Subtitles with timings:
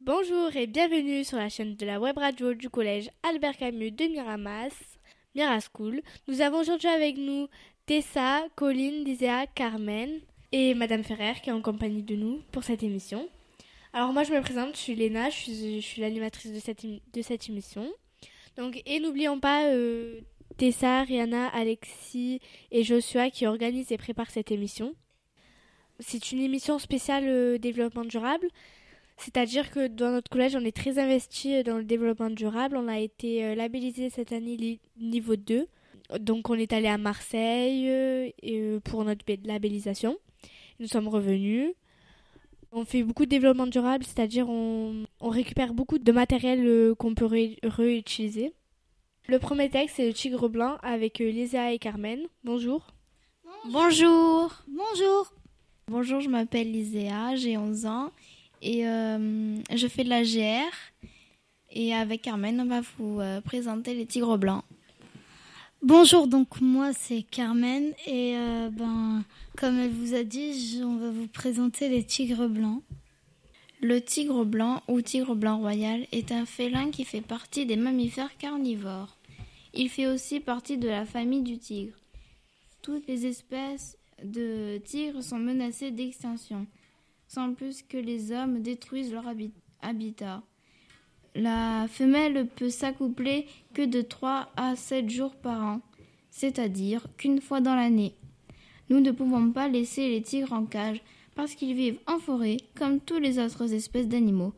[0.00, 4.04] Bonjour et bienvenue sur la chaîne de la web radio du collège Albert Camus de
[4.04, 4.70] Miramas,
[5.34, 6.00] Mira School.
[6.28, 7.48] Nous avons aujourd'hui avec nous
[7.84, 10.20] Tessa, Colline, Lisea, Carmen
[10.52, 13.28] et Madame Ferrer qui est en compagnie de nous pour cette émission.
[13.92, 17.90] Alors moi je me présente, je suis Léna, je suis, l'animatrice de cette, émission.
[18.86, 20.20] Et n'oublions pas euh,
[20.58, 22.40] Tessa, Rihanna, Alexis
[22.70, 24.94] et Joshua qui organisent et préparent cette émission.
[25.98, 28.48] C'est une émission spéciale euh, développement durable.
[29.18, 32.76] C'est-à-dire que dans notre collège, on est très investi euh, dans le développement durable.
[32.76, 35.66] On a été euh, labellisé cette année niveau 2.
[36.20, 40.16] Donc on est allé à Marseille euh, pour notre labellisation.
[40.78, 41.74] Nous sommes revenus.
[42.70, 47.24] On fait beaucoup de développement durable, c'est-à-dire on, on, récupère beaucoup de matériel qu'on peut
[47.24, 48.52] ré réutiliser.
[49.26, 52.20] Le premier texte, c'est le Tigre Blanc avec Lésa et Carmen.
[52.44, 52.86] Bonjour.
[53.70, 54.52] Bonjour.
[54.68, 55.32] Bonjour.
[55.88, 58.10] Bonjour, je m'appelle Liséa, j'ai 11 ans
[58.62, 60.72] et euh, je fais de la GR.
[61.70, 64.64] Et avec Carmen, on va vous euh, présenter les tigres blancs.
[65.82, 69.22] Bonjour, donc moi c'est Carmen et euh, ben,
[69.56, 72.82] comme elle vous a dit, on va vous présenter les tigres blancs.
[73.80, 78.36] Le tigre blanc ou tigre blanc royal est un félin qui fait partie des mammifères
[78.38, 79.16] carnivores.
[79.72, 81.94] Il fait aussi partie de la famille du tigre.
[82.82, 86.66] Toutes les espèces de tigres sont menacées d'extinction
[87.28, 89.26] sans plus que les hommes détruisent leur
[89.82, 90.42] habitat.
[91.34, 95.80] La femelle peut s'accoupler que de 3 à 7 jours par an,
[96.30, 98.14] c'est-à-dire qu'une fois dans l'année.
[98.90, 101.02] Nous ne pouvons pas laisser les tigres en cage
[101.34, 104.54] parce qu'ils vivent en forêt comme toutes les autres espèces d'animaux.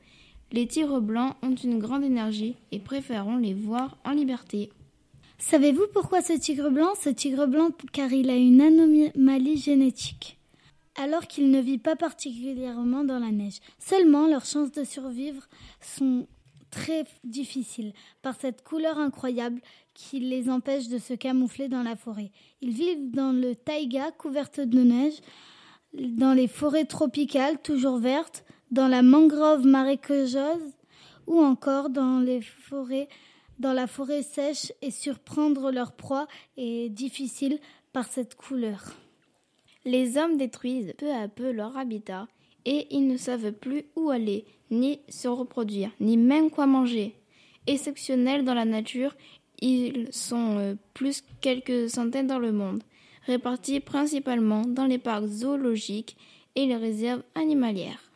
[0.53, 4.71] Les tigres blancs ont une grande énergie et préférons les voir en liberté.
[5.39, 10.40] Savez-vous pourquoi ce tigre blanc Ce tigre blanc car il a une anomalie génétique?
[11.01, 13.61] Alors qu'il ne vit pas particulièrement dans la neige.
[13.79, 15.49] Seulement, leurs chances de survivre
[15.81, 16.27] sont
[16.71, 19.61] très difficiles par cette couleur incroyable
[19.95, 22.31] qui les empêche de se camoufler dans la forêt.
[22.61, 25.21] Ils vivent dans le taïga couverte de neige,
[25.95, 30.77] dans les forêts tropicales toujours vertes, dans la mangrove marécageuse
[31.27, 33.09] ou encore dans les forêts
[33.59, 37.59] dans la forêt sèche et surprendre leur proie est difficile
[37.93, 38.95] par cette couleur.
[39.85, 42.29] Les hommes détruisent peu à peu leur habitat
[42.67, 47.15] et ils ne savent plus où aller, ni se reproduire, ni même quoi manger.
[47.67, 49.15] Exceptionnels dans la nature,
[49.61, 52.83] ils sont euh, plus quelques centaines dans le monde,
[53.27, 56.17] répartis principalement dans les parcs zoologiques
[56.57, 58.11] et les réserves animalières.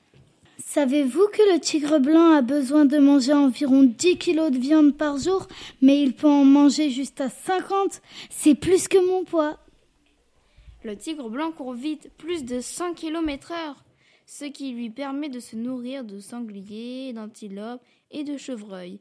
[0.58, 5.18] Savez-vous que le tigre blanc a besoin de manger environ 10 kilos de viande par
[5.18, 5.46] jour,
[5.82, 9.58] mais il peut en manger jusqu'à 50 C'est plus que mon poids.
[10.84, 13.82] Le tigre blanc court vite, plus de 100 km heure,
[14.26, 17.80] ce qui lui permet de se nourrir de sangliers, d'antilopes
[18.10, 19.00] et de chevreuils.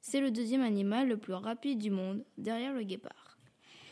[0.00, 3.38] C'est le deuxième animal le plus rapide du monde, derrière le guépard.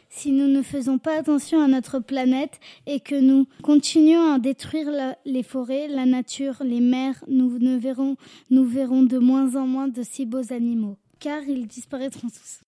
[0.09, 4.89] Si nous ne faisons pas attention à notre planète et que nous continuons à détruire
[5.27, 8.17] les forêts, la nature, les mers, nous, ne verrons,
[8.49, 12.63] nous verrons de moins en moins de si beaux animaux, car ils disparaîtront tous.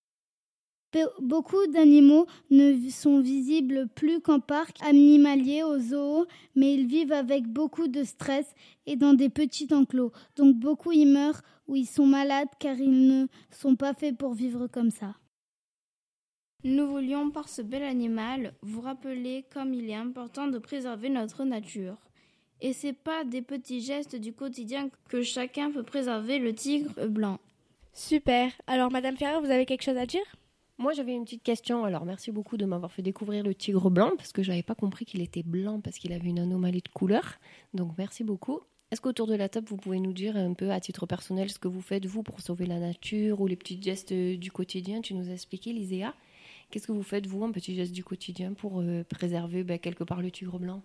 [1.20, 7.46] Beaucoup d'animaux ne sont visibles plus qu'en parc animalier, au zoo, mais ils vivent avec
[7.46, 8.54] beaucoup de stress
[8.86, 10.12] et dans des petits enclos.
[10.36, 14.34] Donc beaucoup y meurent ou ils sont malades car ils ne sont pas faits pour
[14.34, 15.14] vivre comme ça.
[16.64, 21.44] Nous voulions par ce bel animal vous rappeler comme il est important de préserver notre
[21.44, 21.96] nature.
[22.60, 27.38] Et c'est pas des petits gestes du quotidien que chacun peut préserver le tigre blanc.
[27.94, 28.52] Super.
[28.66, 30.20] Alors Madame Ferrer, vous avez quelque chose à dire?
[30.80, 31.84] Moi, j'avais une petite question.
[31.84, 34.74] Alors, merci beaucoup de m'avoir fait découvrir le tigre blanc parce que je n'avais pas
[34.74, 37.34] compris qu'il était blanc parce qu'il avait une anomalie de couleur.
[37.74, 38.60] Donc, merci beaucoup.
[38.90, 41.58] Est-ce qu'autour de la table, vous pouvez nous dire un peu à titre personnel ce
[41.58, 45.02] que vous faites, vous, pour sauver la nature ou les petits gestes du quotidien?
[45.02, 46.14] Tu nous as expliqué, Liséa.
[46.70, 50.02] Qu'est-ce que vous faites, vous, un petit geste du quotidien pour euh, préserver ben, quelque
[50.02, 50.82] part le tigre blanc?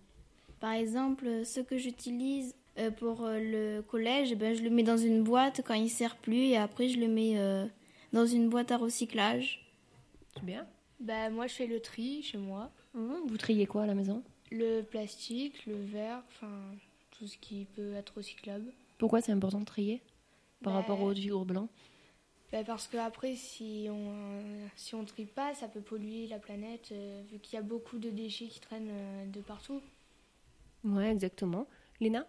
[0.60, 4.98] Par exemple, ce que j'utilise euh, pour euh, le collège, ben, je le mets dans
[4.98, 7.36] une boîte quand il ne sert plus et après, je le mets
[8.12, 9.65] dans une boîte à recyclage
[10.43, 10.67] bien.
[10.99, 12.72] Bah, moi, je fais le tri chez moi.
[12.93, 13.28] Mmh.
[13.28, 14.23] Vous triez quoi à la maison?
[14.52, 16.76] Le plastique, le verre, enfin,
[17.11, 18.73] tout ce qui peut être recyclable.
[18.97, 20.02] Pourquoi c'est important de trier?
[20.64, 21.70] Par bah, rapport au tigre blanc?
[22.52, 27.22] bah Parce qu'après, si on si on trie pas, ça peut polluer la planète, euh,
[27.31, 29.81] vu qu'il y a beaucoup de déchets qui traînent euh, de partout.
[30.84, 31.67] Ouais, exactement.
[31.99, 32.26] Léna?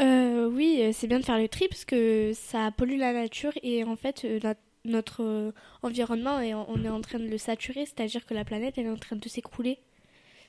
[0.00, 3.84] Euh, Oui, c'est bien de faire le tri parce que ça pollue la nature et
[3.84, 5.52] en fait, notre notre euh,
[5.82, 8.90] environnement et on est en train de le saturer, c'est-à-dire que la planète elle est
[8.90, 9.78] en train de s'écrouler.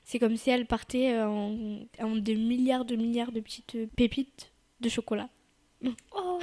[0.03, 4.51] C'est comme si elle partait euh, en, en, des milliards de milliards de petites pépites
[4.79, 5.29] de chocolat.
[6.15, 6.39] Oh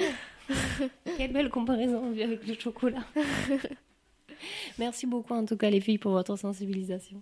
[1.17, 3.03] Quelle belle comparaison avec le chocolat.
[4.77, 7.21] Merci beaucoup en tout cas les filles pour votre sensibilisation.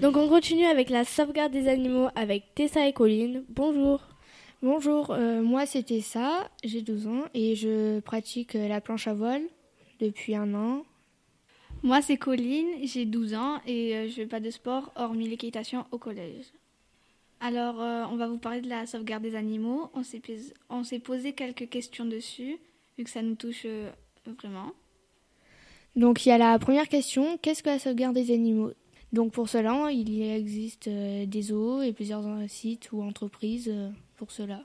[0.00, 3.44] Donc on continue avec la sauvegarde des animaux avec Tessa et Colline.
[3.48, 4.00] Bonjour.
[4.62, 9.12] Bonjour, euh, moi c'est Tessa, j'ai 12 ans et je pratique euh, la planche à
[9.12, 9.42] voile
[10.00, 10.82] depuis un an.
[11.82, 15.84] Moi c'est Colline, j'ai 12 ans et euh, je fais pas de sport hormis l'équitation
[15.90, 16.46] au collège.
[17.38, 17.76] Alors
[18.10, 19.90] on va vous parler de la sauvegarde des animaux.
[19.92, 20.22] On s'est,
[20.70, 22.58] on s'est posé quelques questions dessus
[22.96, 23.66] vu que ça nous touche
[24.24, 24.72] vraiment.
[25.96, 28.72] Donc il y a la première question, qu'est-ce que la sauvegarde des animaux?
[29.16, 33.74] Donc pour cela, il existe des zoos et plusieurs sites ou entreprises
[34.18, 34.62] pour cela.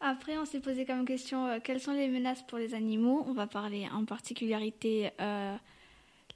[0.00, 3.24] Après, on s'est posé comme question euh, quelles sont les menaces pour les animaux?
[3.26, 5.56] On va parler en particularité euh,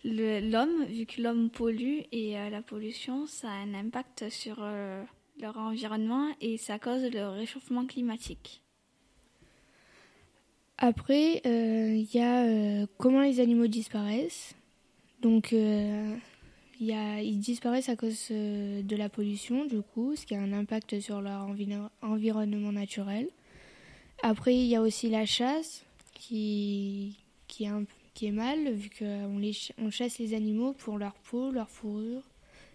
[0.03, 5.05] l'homme, vu que l'homme pollue et euh, la pollution, ça a un impact sur euh,
[5.41, 8.61] leur environnement et ça cause le réchauffement climatique.
[10.79, 14.57] Après, il y a comment les animaux disparaissent.
[15.21, 15.55] Donc,
[16.87, 20.53] y ils disparaissent à cause euh, de la pollution, du coup, ce qui a un
[20.53, 21.49] impact sur leur
[22.03, 23.29] environnement naturel.
[24.23, 25.85] Après, il y a aussi la chasse,
[26.15, 27.17] qui,
[27.61, 29.41] est, mal, vu qu'on
[29.79, 32.23] on chasse les animaux pour leur peau, leur fourrure,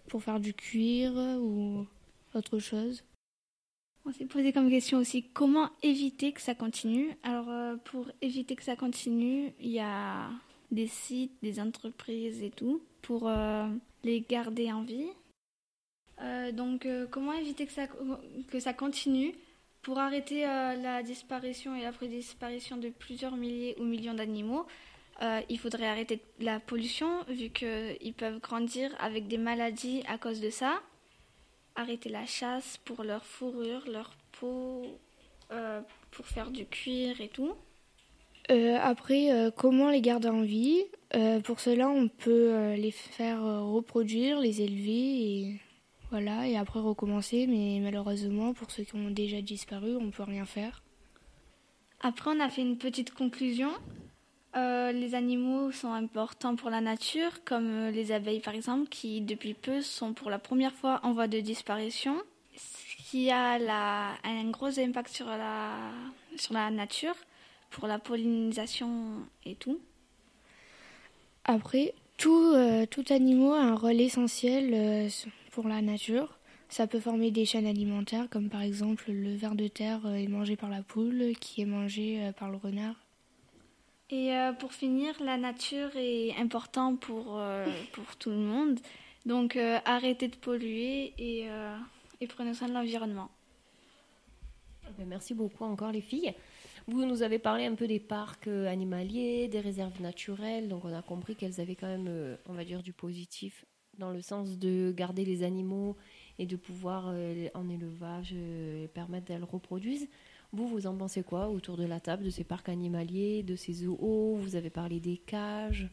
[0.08, 1.86] pour faire du cuir ou
[2.34, 3.04] autre chose.
[4.04, 7.10] On s'est posé comme question aussi comment éviter que ça continue?
[7.22, 10.30] Alors, euh, pour éviter que ça continue, il y a
[10.76, 13.66] des sites, des entreprises et tout pour euh,
[14.04, 15.08] les garder en vie.
[16.20, 17.86] Euh, donc, euh, comment éviter que ça,
[18.48, 19.34] que ça continue
[19.82, 24.66] pour arrêter la disparition et la disparition de plusieurs milliers ou millions d'animaux?
[25.48, 30.50] Il faudrait arrêter la pollution vu qu'ils peuvent grandir avec des maladies à cause de
[30.50, 30.82] ça.
[31.76, 34.98] Arrêter la chasse pour leur fourrure, leur peau,
[36.10, 37.54] pour faire du cuir et tout.
[38.50, 40.84] Euh, après, euh, comment les garder en vie?
[41.14, 45.60] Euh, Pour cela, on peut les faire reproduire, les élever et
[46.10, 47.46] voilà, et après recommencer.
[47.46, 50.82] Mais malheureusement, pour ceux qui ont déjà disparu, on peut rien faire.
[52.00, 53.70] Après, on a fait une petite conclusion.
[54.54, 59.80] les animaux sont importants pour la nature, comme les abeilles par exemple, qui depuis peu
[59.82, 62.16] sont pour la première fois en voie de disparition,
[62.56, 63.58] ce qui a
[64.24, 65.72] un gros impact sur la,
[66.36, 67.16] sur la nature
[67.70, 69.80] pour la pollinisation et tout.
[71.44, 75.08] Après, tout, euh, tout animal a un rôle essentiel euh,
[75.52, 76.38] pour la nature.
[76.68, 80.26] Ça peut former des chaînes alimentaires, comme par exemple le ver de terre euh, est
[80.26, 82.96] mangé par la poule, qui est mangé par le renard.
[84.10, 84.30] Et
[84.60, 87.40] pour finir, la nature est importante pour,
[87.92, 88.78] pour tout le monde.
[89.24, 91.48] Donc arrêtez de polluer et,
[92.20, 93.28] et prenez soin de l'environnement.
[94.88, 96.32] Eh ben, merci beaucoup encore les filles.
[96.88, 100.94] Vous nous avez parlé un peu des parcs euh, animaliers, des réserves naturelles, donc on
[100.94, 103.64] a compris qu'elles avaient quand même, euh, on va dire, du positif
[103.98, 105.96] dans le sens de garder les animaux
[106.38, 108.36] et de pouvoir euh, en élevage
[108.94, 110.08] permettre qu'elles reproduisent.
[110.52, 113.72] Vous, vous en pensez quoi autour de la table de ces parcs animaliers, de ces
[113.72, 114.36] zoos?
[114.36, 115.88] Vous avez parlé des cages.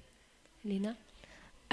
[0.63, 0.95] Léna?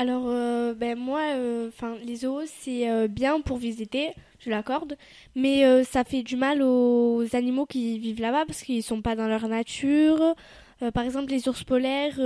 [0.01, 4.97] Alors, euh, ben moi, euh, enfin, les zoos, c'est euh, bien pour visiter, je l'accorde,
[5.37, 9.29] mais ça fait du mal aux animaux qui vivent là-bas parce qu'ils sont pas dans
[9.29, 10.35] leur nature.
[10.95, 12.19] par exemple, les ours polaires,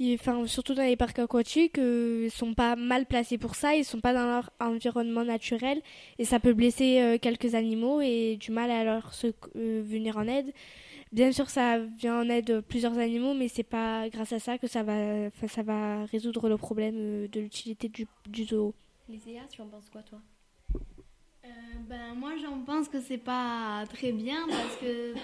[0.00, 4.00] enfin, surtout dans les parcs aquatiques, ils sont pas mal placés pour ça, ils sont
[4.00, 5.82] pas dans leur environnement naturel
[6.20, 9.12] et ça peut blesser quelques animaux et du mal à leur
[9.56, 10.52] venir en aide.
[11.12, 14.66] Bien sûr, ça vient en aide plusieurs animaux, mais c'est pas grâce à ça que
[14.66, 18.74] ça va, ça va résoudre le problème euh, de l'utilité du, du zoo.
[19.08, 20.18] Liséa, tu en penses quoi, toi?
[21.44, 21.48] Euh,
[21.88, 25.14] ben, Moi, j'en pense que c'est pas très bien parce que,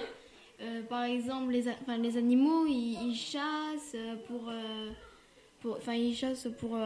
[0.60, 3.96] euh, par exemple, les, enfin, les animaux, ils, chassent
[4.28, 4.52] pour.
[5.60, 6.78] pour enfin, ils chassent pour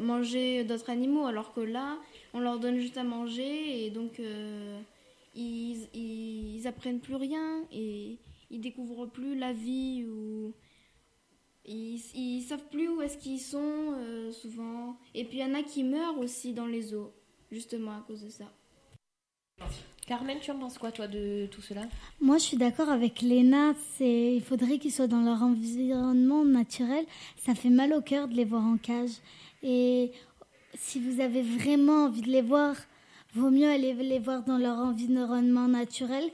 [0.00, 1.98] manger d'autres animaux, alors que là,
[2.32, 4.18] on leur donne juste à manger et donc
[5.34, 8.18] ils, ils, apprennent plus rien et
[8.50, 10.54] ils découvrent plus la vie ou
[11.64, 14.96] ils, ils savent plus où est-ce qu'ils sont euh, souvent.
[15.14, 17.12] Et puis il y en a qui meurent aussi dans les eaux,
[17.50, 18.52] justement à cause de ça.
[20.06, 21.82] Carmen, tu en penses quoi toi de tout cela?
[22.20, 27.06] Moi je suis d'accord avec Léna, c'est il faudrait qu'ils soient dans leur environnement naturel.
[27.36, 29.12] Ça fait mal au cœur de les voir en cage.
[29.62, 30.10] Et
[30.74, 32.74] si vous avez vraiment envie de les voir
[33.34, 36.24] Vaut mieux aller les voir dans leur environnement naturel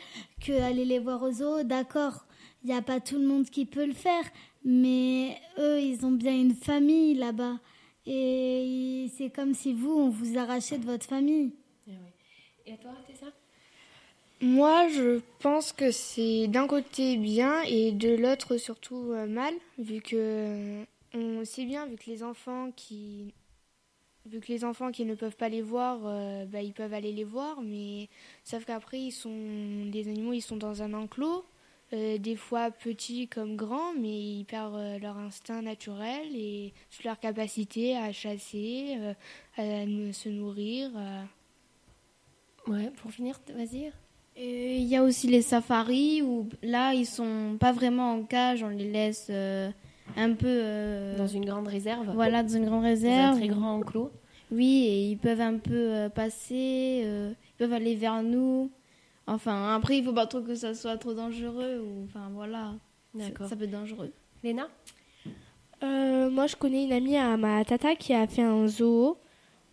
[0.44, 1.62] que aller les voir aux zoo.
[1.62, 2.26] D'accord,
[2.64, 4.24] il n'y a pas tout le monde qui peut le faire,
[4.64, 7.58] mais eux, ils ont bien une famille là-bas.
[8.04, 11.52] Et c'est comme si vous, on vous arrachait de votre famille.
[11.86, 11.92] Eh
[12.66, 13.32] Et, à toi, c'est ça
[14.40, 20.00] Moi, je pense que c'est d'un côté bien et de l'autre surtout euh, mal, vu
[20.00, 20.82] que
[21.14, 23.32] on sait bien, vu que les enfants qui
[24.30, 27.12] vu que les enfants qui ne peuvent pas les voir, euh, bah, ils peuvent aller
[27.12, 28.08] les voir, mais
[28.44, 31.44] sauf qu'après ils sont les animaux, ils sont dans un enclos,
[31.92, 37.04] euh, des fois petits comme grands, mais ils perdent euh, leur instinct naturel et toute
[37.04, 39.14] leur capacité à chasser, euh,
[39.56, 40.90] à se nourrir.
[40.96, 41.22] euh.
[42.66, 43.90] Ouais, pour finir, vas-y.
[44.40, 48.68] Il y a aussi les safaris où là ils sont pas vraiment en cage, on
[48.68, 49.70] les laisse euh,
[50.16, 52.10] un peu euh, Dans une grande réserve.
[52.14, 53.36] voilà dans une grande Dans un réserve.
[53.38, 54.10] très grand enclos.
[54.50, 58.70] Oui, et ils peuvent un peu euh, passer, euh, ils peuvent aller vers nous.
[59.26, 62.72] Enfin, après il faut pas trop que ça soit trop dangereux ou enfin voilà.
[63.14, 63.46] D'accord.
[63.48, 64.12] Ça peut être dangereux.
[64.42, 64.68] Léna?
[65.82, 69.16] Euh, moi, je connais une amie à ma tata qui a fait un zoo.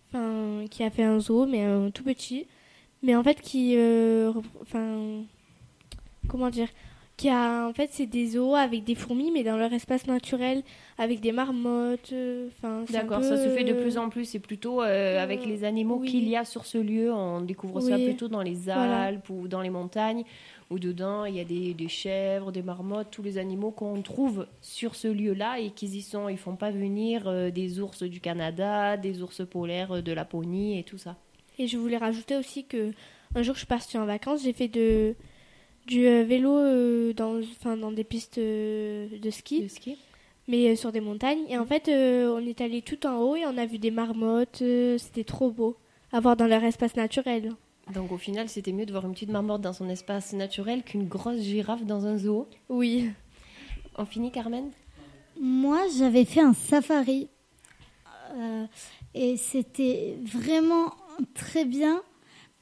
[0.10, 2.46] Enfin, qui a fait un zoo, mais un tout petit.
[3.02, 3.74] Mais en fait, qui.
[3.78, 5.24] euh, Enfin.
[6.28, 6.68] comment dire?
[7.18, 7.66] Qui a.
[7.68, 10.64] En fait, c'est des zoos avec des fourmis, mais dans leur espace naturel,
[10.98, 12.12] avec des marmottes.
[12.12, 14.26] euh, Enfin, D'accord, peu, ça se fait de euh, plus en plus.
[14.26, 16.10] C'est plutôt euh, avec les animaux oui.
[16.10, 17.14] qu'il y a sur ce lieu.
[17.14, 19.04] On découvre ça plutôt dans les Voilà.
[19.04, 20.26] Alpes ou dans les montagnes,
[20.70, 24.46] où dedans il y a des, des chèvres, des marmottes, tous les animaux qu'on trouve
[24.62, 26.28] sur ce lieu-là et qu'ils y sont.
[26.28, 30.84] Ils font pas venir euh, des ours du Canada, des ours polaires de Laponie et
[30.84, 31.16] tout ça.
[31.60, 32.92] Et je voulais rajouter aussi que
[33.36, 35.16] un jour je suis partie en vacances, j'ai fait de
[35.86, 39.68] du euh, vélo euh, dans enfin dans des pistes euh, de ski,
[40.48, 41.46] mais euh, sur des montagnes.
[41.50, 43.92] Et en fait, euh, on est allé tout en haut et on a vu des
[43.92, 44.62] marmottes.
[44.62, 45.78] euh, C'était trop beau
[46.12, 47.52] à voir dans leur espace naturel.
[47.94, 51.08] Donc au final, c'était mieux de voir une petite marmotte dans son espace naturel qu'une
[51.08, 52.48] grosse girafe dans un zoo.
[52.70, 53.12] Oui.
[53.98, 54.72] On finit, Carmen?
[55.40, 57.30] Moi, j'avais fait un safari.
[58.36, 58.66] Euh,
[59.14, 60.94] et c'était vraiment
[61.36, 62.02] très bien.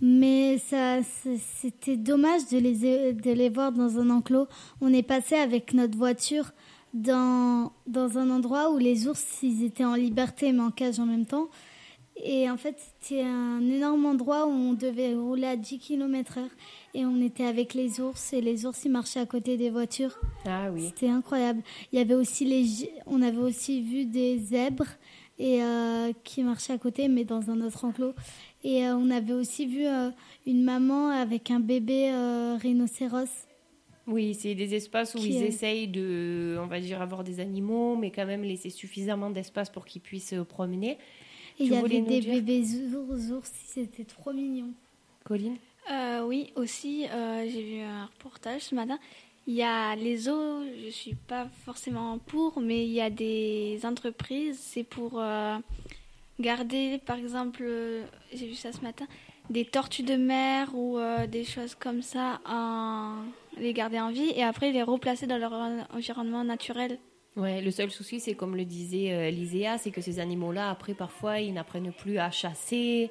[0.05, 0.97] Mais ça,
[1.61, 4.47] c'était dommage de les, de les voir dans un enclos.
[4.81, 6.51] On est passé avec notre voiture
[6.93, 11.05] dans, dans un endroit où les ours, ils étaient en liberté mais en cage en
[11.05, 11.47] même temps.
[12.21, 16.49] Et en fait, c'était un énorme endroit où on devait rouler à 10 km heure.
[16.93, 20.19] Et on était avec les ours et les ours, ils marchaient à côté des voitures.
[20.45, 20.87] Ah oui.
[20.87, 21.61] C'était incroyable.
[21.93, 24.89] Il y avait aussi les, on avait aussi vu des zèbres
[25.39, 28.13] et euh, qui marchaient à côté, mais dans un autre enclos.
[28.63, 30.09] Et euh, on avait aussi vu euh,
[30.45, 33.47] une maman avec un bébé euh, rhinocéros.
[34.07, 37.39] Oui, c'est des espaces où Qui ils est- essayent de, on va dire, avoir des
[37.39, 40.97] animaux, mais quand même laisser suffisamment d'espace pour qu'ils puissent se promener.
[41.59, 42.63] Et il y avait des bébés
[42.95, 44.71] ours, ours, c'était trop mignon.
[45.23, 45.55] Colline?
[45.91, 48.97] Euh, oui, aussi, euh, j'ai vu un reportage ce matin.
[49.45, 53.79] Il y a les zoos, je suis pas forcément pour, mais il y a des
[53.83, 55.57] entreprises, c'est pour euh,
[56.43, 59.05] garder, par exemple, euh, j'ai vu ça ce matin,
[59.49, 63.23] des tortues de mer ou euh, des choses comme ça, en,
[63.57, 66.99] les garder en vie et après les replacer dans leur en- environnement naturel.
[67.35, 70.93] Ouais, le seul souci, c'est comme le disait euh, Liséa, c'est que ces animaux-là, après,
[70.93, 73.09] parfois, ils n'apprennent plus à chasser,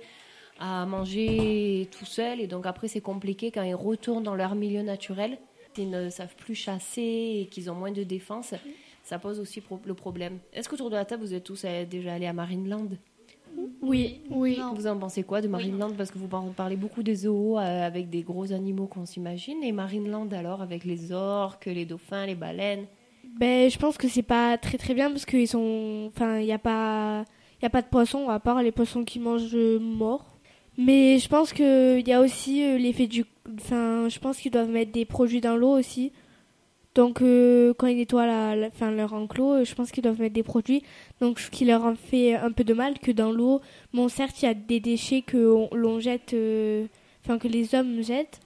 [0.60, 4.82] à manger tout seuls, et donc après, c'est compliqué quand ils retournent dans leur milieu
[4.82, 5.38] naturel.
[5.76, 8.54] Ils ne savent plus chasser et qu'ils ont moins de défense.
[9.02, 10.38] Ça pose aussi pro- le problème.
[10.52, 12.88] Est-ce qu'autour de la table, vous êtes tous euh, déjà allés à Marineland?
[13.80, 14.20] Oui.
[14.30, 14.56] Oui.
[14.58, 14.74] Non.
[14.74, 17.86] Vous en pensez quoi de Marineland Parce que vous par- parlez beaucoup des zoos euh,
[17.86, 19.62] avec des gros animaux qu'on s'imagine.
[19.62, 22.86] Et Marineland alors avec les orques, les dauphins, les baleines?
[23.38, 26.10] Ben, je pense que c'est pas très très bien parce qu'ils sont.
[26.14, 27.24] Enfin, il n'y a pas.
[27.60, 30.26] Il y a pas de poissons à part les poissons qui mangent morts.
[30.78, 33.24] Mais je pense qu'il y a aussi euh, l'effet du.
[33.58, 36.12] Enfin, je pense qu'ils doivent mettre des produits dans l'eau aussi.
[36.94, 38.54] Donc, euh, quand ils nettoient la,
[38.90, 40.82] leur enclos, euh, je pense qu'ils doivent mettre des produits.
[41.20, 43.60] Donc, ce qui leur en fait un peu de mal que dans l'eau.
[43.94, 46.34] Bon, certes, il y a des déchets que on- l'on jette.
[46.34, 46.86] euh,
[47.24, 48.40] Enfin, que les hommes jettent.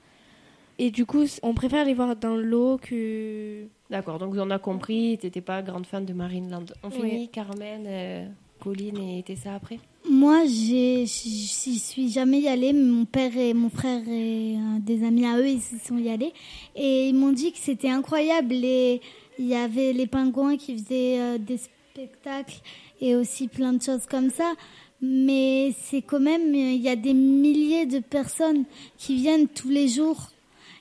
[0.78, 3.64] Et du coup, on préfère les voir dans l'eau que.
[3.88, 6.66] D'accord, donc on a compris, t'étais pas grande fan de Marineland.
[6.84, 6.94] On Ouais.
[6.94, 8.26] finit, Carmen, euh,
[8.60, 9.78] Colline et Tessa après?
[10.18, 12.72] Moi, j'y suis jamais y allée.
[12.72, 16.08] Mon père et mon frère et euh, des amis à eux, ils y sont y
[16.08, 16.32] allés.
[16.74, 18.54] Et ils m'ont dit que c'était incroyable.
[18.54, 19.00] Il
[19.38, 22.62] y avait les pingouins qui faisaient euh, des spectacles
[23.02, 24.54] et aussi plein de choses comme ça.
[25.02, 28.64] Mais c'est quand même, il y a des milliers de personnes
[28.96, 30.30] qui viennent tous les jours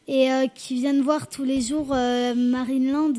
[0.07, 3.15] et euh, qui viennent voir tous les jours Marineland.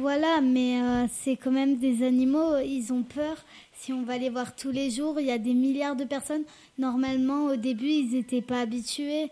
[0.00, 0.80] Voilà, mais
[1.12, 3.44] c'est quand même des animaux, ils ont peur.
[3.78, 6.44] Si on va les voir tous les jours, il y a des milliards de personnes.
[6.78, 9.30] Normalement, au début, ils n'étaient pas habitués.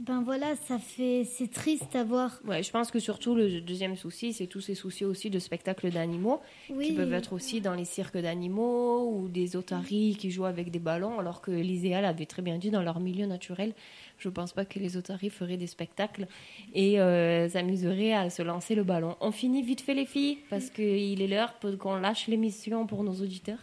[0.00, 2.40] ben voilà, ça fait, c'est triste à voir.
[2.46, 5.90] Ouais, je pense que surtout le deuxième souci, c'est tous ces soucis aussi de spectacles
[5.90, 10.70] d'animaux qui peuvent être aussi dans les cirques d'animaux ou des otaries qui jouent avec
[10.70, 13.74] des ballons, alors que l'ISEA l'avait très bien dit dans leur milieu naturel.
[14.18, 16.26] Je pense pas que les otaries feraient des spectacles
[16.74, 19.16] et euh, s'amuseraient à se lancer le ballon.
[19.20, 23.14] On finit vite fait les filles parce qu'il est l'heure qu'on lâche l'émission pour nos
[23.14, 23.60] auditeurs.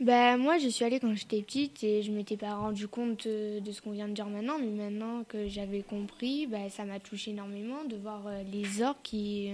[0.00, 3.60] Ben, moi, je suis allée quand j'étais petite et je m'étais pas rendu compte euh,
[3.60, 6.98] de ce qu'on vient de dire maintenant, mais maintenant que j'avais compris, ben, ça m'a
[6.98, 9.50] touché énormément de voir euh, les orques qui,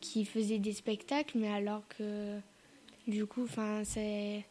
[0.00, 2.38] qui faisaient des spectacles, mais alors que
[3.06, 4.44] du coup, enfin, c'est.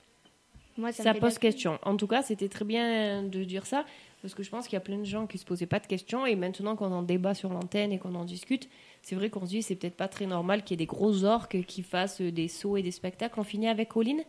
[0.78, 1.80] Moi, ça, pose question.
[1.82, 3.84] En tout cas, c'était très bien de dire ça,
[4.22, 5.88] parce que je pense qu'il y a plein de gens qui se posaient pas de
[5.88, 8.70] questions, et maintenant qu'on en débat sur l'antenne et qu'on en discute,
[9.02, 11.24] c'est vrai qu'on se dit c'est peut-être pas très normal qu'il y ait des gros
[11.24, 13.40] orques qui fassent des sauts et des spectacles.
[13.40, 14.24] On finit avec Colline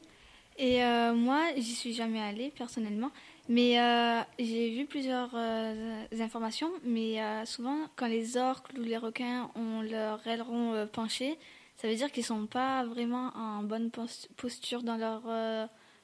[0.59, 3.13] et euh, moi, j'y suis jamais allée personnellement,
[3.49, 6.73] mais euh, j'ai vu plusieurs euh, informations.
[6.83, 11.39] Mais souvent, quand les orques ou les requins ont leur aileron penché,
[11.77, 13.91] ça veut dire qu'ils sont pas vraiment en bonne
[14.37, 15.23] posture dans leur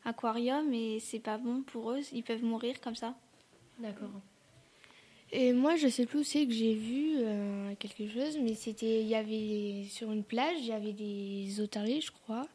[0.05, 2.01] aquarium et c'est pas bon pour eux.
[2.13, 3.15] Ils peuvent mourir comme ça.
[3.79, 4.11] D'accord.
[5.33, 7.17] Et moi, je sais plus où c'est que j'ai vu
[7.81, 12.03] quelque chose, mais c'était, il y avait sur une plage, il y avait des otaries,
[12.03, 12.47] je crois,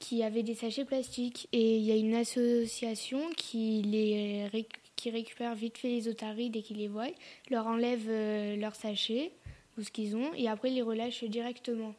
[0.00, 1.48] qui avaient des sachets plastiques.
[1.52, 4.48] Et il y a une association qui, les
[5.04, 7.10] qui récupère vite fait les otaries dès qu'ils les voient,
[7.50, 9.32] leur enlève euh, leurs sachets
[9.76, 11.94] ou ce qu'ils ont et après les relâche directement.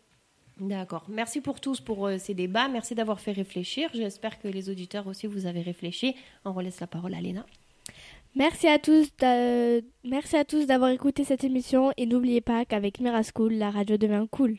[0.60, 1.06] D'accord.
[1.10, 2.68] Merci pour tous pour euh, ces débats.
[2.68, 3.90] Merci d'avoir fait réfléchir.
[3.94, 6.16] J'espère que les auditeurs aussi vous avez réfléchi.
[6.46, 7.46] On relaisse la parole à Léna.
[8.36, 9.08] Merci à tous,
[10.04, 14.26] merci à tous d'avoir écouté cette émission et n'oubliez pas qu'avec Miraschool, la radio devient
[14.30, 14.58] cool.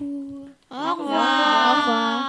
[0.00, 0.66] Au revoir.
[0.70, 2.24] Au revoir.